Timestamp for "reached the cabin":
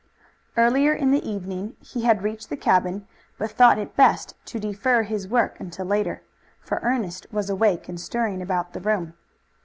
2.23-3.05